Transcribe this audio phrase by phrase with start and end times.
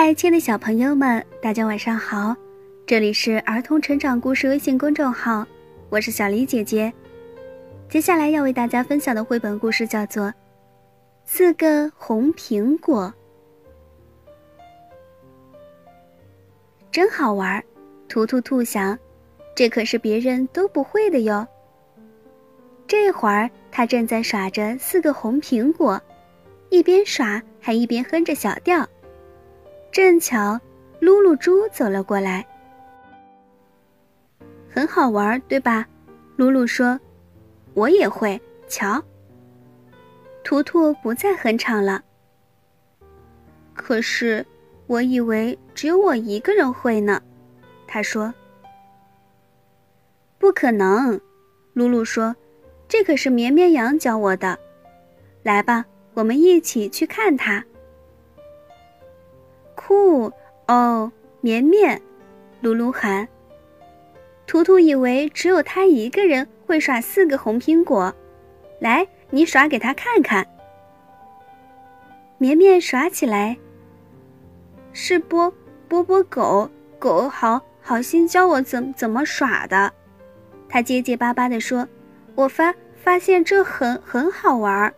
[0.00, 2.32] 嗨，亲爱的小朋友们，大家晚上好！
[2.86, 5.44] 这里是儿童成长故事微信公众号，
[5.90, 6.92] 我是小黎姐姐。
[7.88, 10.26] 接下来要为大家分享的绘本故事叫做
[11.24, 13.12] 《四个红苹果》，
[16.92, 17.60] 真好玩！
[18.08, 18.96] 图图兔想，
[19.56, 21.44] 这可是别人都不会的哟。
[22.86, 26.00] 这会儿，他正在耍着四个红苹果，
[26.70, 28.88] 一边耍还一边哼着小调。
[29.98, 30.56] 正巧，
[31.00, 32.46] 露露猪走了过来。
[34.70, 35.84] 很好玩，对吧？
[36.36, 37.00] 露露说
[37.74, 39.02] ：“我也会。”瞧，
[40.44, 42.00] 图图不再哼唱了。
[43.74, 44.46] 可是，
[44.86, 47.20] 我以为只有我一个人会呢。
[47.88, 48.32] 他说
[50.38, 51.20] ：“不可能。”
[51.74, 52.36] 露露说
[52.86, 54.56] ：“这可是绵绵羊教我的。
[55.42, 57.64] 来吧，我们一起去看它。”
[59.88, 60.30] 酷
[60.66, 61.98] 哦，绵绵，
[62.62, 63.26] 噜噜喊。
[64.46, 68.14] 图图以为只有他一个人会耍四个红苹果，
[68.80, 70.46] 来，你耍给他看看。
[72.36, 73.56] 绵绵耍起来。
[74.92, 75.50] 是波
[75.88, 79.90] 波波狗狗好好心教我怎怎么耍的，
[80.68, 81.88] 他结结巴巴地说
[82.36, 84.92] ：“我发发现这很很好玩，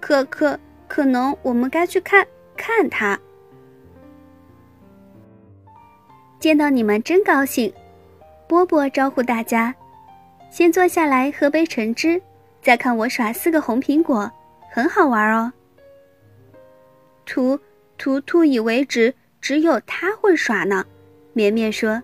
[0.00, 3.20] 可可可能我们该去看看他。”
[6.44, 7.72] 见到你们真高兴，
[8.46, 9.74] 波波招呼大家
[10.52, 12.20] ：“先坐下来喝杯橙汁，
[12.60, 14.30] 再看我耍四个红苹果，
[14.70, 15.50] 很好玩哦。”
[17.24, 17.58] 图
[17.96, 20.84] 图图以为只只有他会耍呢，
[21.32, 22.02] 绵绵说。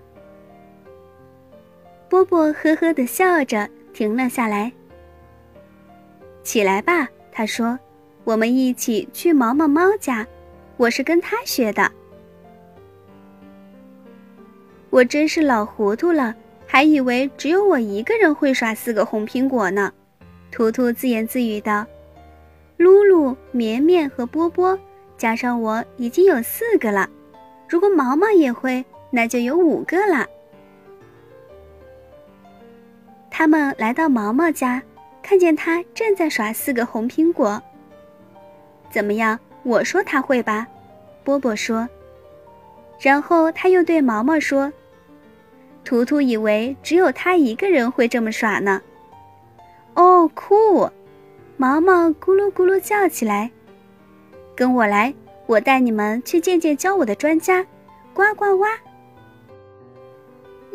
[2.08, 4.72] 波波呵呵的笑着停了下来。
[6.42, 7.78] 起来吧，他说
[8.24, 10.26] ：“我们一起去毛毛猫家，
[10.78, 11.92] 我是跟他学的。”
[14.90, 16.34] 我真是老糊涂了，
[16.66, 19.92] 还以为只有我一个人会耍四个红苹果呢。
[20.50, 21.86] 图图自言自语道
[22.76, 24.76] ：“露露、绵绵和波波，
[25.16, 27.08] 加上我已经有四个了。
[27.68, 30.26] 如果毛毛也会，那就有五个了。”
[33.30, 34.82] 他们来到毛毛家，
[35.22, 37.62] 看见他正在耍四个红苹果。
[38.90, 39.38] 怎么样？
[39.62, 40.66] 我说他会吧？
[41.22, 41.88] 波波说。
[42.98, 44.72] 然后他又对毛毛说。
[45.90, 48.80] 图图以为只有他一个人会这么耍呢。
[49.94, 50.88] 哦，酷！
[51.56, 53.50] 毛毛咕噜咕噜叫起来
[54.54, 55.12] ：“跟我来，
[55.46, 57.66] 我带你们去见见教我的专家，
[58.14, 58.64] 呱呱呱！”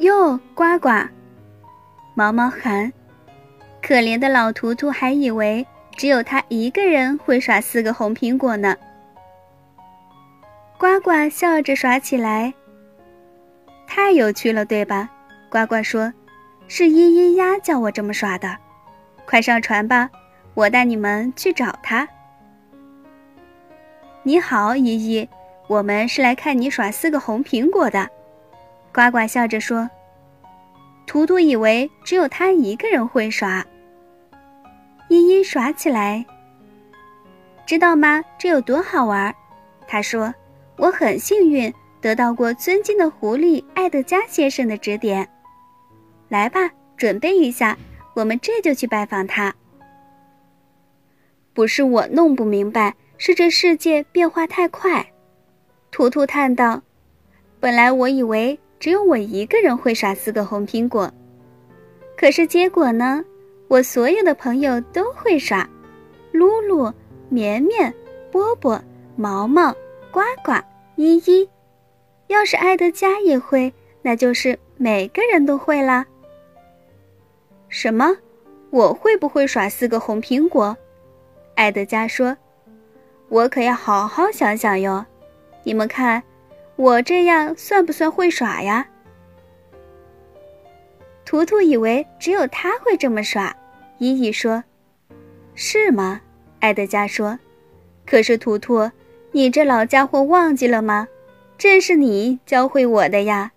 [0.03, 0.89] 哟，呱呱！
[2.13, 2.91] 毛毛喊。
[3.81, 5.65] 可怜的老图图还以为
[5.95, 8.75] 只有他一个人会耍四个红苹果呢。
[10.77, 12.53] 呱呱笑着耍起来。
[13.95, 15.09] 太有趣了，对吧？
[15.49, 16.11] 呱呱说
[16.67, 18.57] ：“是咿咿呀叫我这么耍的，
[19.25, 20.09] 快上船吧，
[20.53, 22.05] 我带你们去找他。”
[24.21, 25.29] 你好，依依，
[25.69, 28.09] 我们是来看你耍四个红苹果的。
[28.93, 29.89] 呱呱笑着说
[31.07, 33.65] ：“图图以为只有他一个人会耍。”
[35.07, 36.25] 依依耍起来，
[37.65, 38.21] 知道吗？
[38.37, 39.33] 这有多好玩？
[39.87, 40.35] 他说
[40.75, 41.73] ：“我很幸运。”
[42.05, 45.27] 得到过尊敬的狐狸艾德加先生的指点，
[46.29, 47.75] 来吧，准备一下，
[48.13, 49.51] 我们这就去拜访他。
[51.51, 55.03] 不是我弄不明白，是这世界变化太快。
[55.89, 56.79] 图图叹道
[57.59, 61.11] ：“本来我以为只有我一个人会耍四个红苹果，
[62.15, 63.25] 可是结果呢？
[63.67, 65.67] 我所有的朋友都会耍，
[66.31, 66.93] 露露、
[67.29, 67.91] 绵绵、
[68.31, 68.79] 波波、
[69.15, 69.71] 毛毛、
[70.11, 70.51] 呱呱、
[70.97, 71.49] 依依。”
[72.27, 76.05] 要是埃德加也会，那就是每个人都会啦。
[77.69, 78.17] 什么？
[78.71, 80.75] 我会不会耍四个红苹果？
[81.55, 82.35] 埃德加说
[83.29, 85.05] ：“我可要好好想想哟。
[85.63, 86.21] 你们看，
[86.75, 88.87] 我这样算不算会耍呀？”
[91.23, 93.55] 图图以为只有他会这么耍，
[93.99, 94.63] 依依说
[95.55, 96.21] ：“是吗？”
[96.59, 97.39] 埃德加说
[98.05, 98.91] ：“可是图图，
[99.31, 101.07] 你这老家伙忘记了吗？”
[101.57, 103.51] 这是你教会我的呀！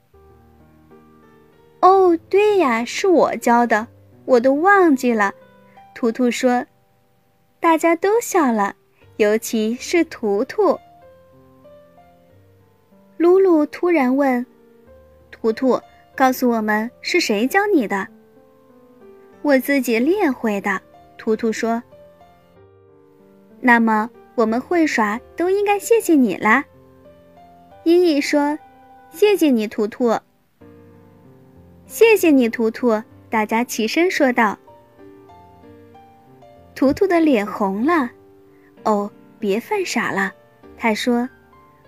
[1.80, 3.86] 哦，对呀，是我教的，
[4.24, 5.32] 我都忘记了。
[5.94, 6.64] 图图说，
[7.60, 8.74] 大家都笑了，
[9.16, 10.78] 尤其是图图。
[13.16, 14.46] 露露突然问
[15.30, 15.80] ：“图图，
[16.14, 18.06] 告诉我们是谁教你的？”
[19.42, 20.80] 我自己练会的。
[21.16, 21.82] 图图说
[23.60, 26.64] ：“那么我们会耍，都应该谢谢你啦。”
[27.88, 28.58] 依依说
[29.10, 30.14] ：“谢谢你，图图。”
[31.88, 33.02] 谢谢你，图图。
[33.30, 34.58] 大家齐声说道。
[36.74, 38.10] 图图的脸红了。
[38.82, 40.34] 哦，别犯傻了，
[40.76, 41.26] 他说：“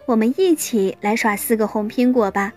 [0.08, 2.50] 我们一起来耍四个红苹果吧。”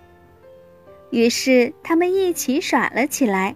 [1.12, 3.54] 于是他们一起耍了起来。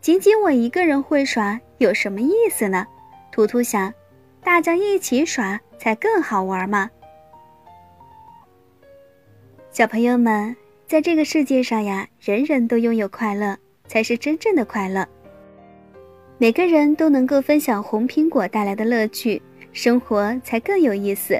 [0.00, 2.86] 仅仅我一个人会耍有什么意思呢？
[3.30, 3.92] 图图想，
[4.42, 6.90] 大家一起耍才更好玩嘛。
[9.76, 10.56] 小朋友们，
[10.86, 13.54] 在这个世界上呀，人人都拥有快乐，
[13.86, 15.06] 才是真正的快乐。
[16.38, 19.42] 每个人都能够分享红苹果带来的乐趣，
[19.74, 21.38] 生活才更有意思。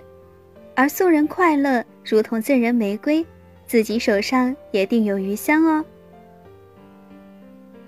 [0.74, 3.24] 而送人快乐，如同赠人玫瑰，
[3.66, 5.82] 自己手上也定有余香哦。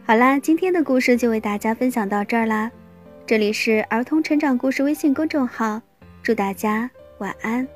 [0.06, 2.72] 好啦，今天的故事就为大家分享到这儿啦。
[3.26, 5.82] 这里是儿童成长故事微信公众号，
[6.22, 7.68] 祝大家晚安。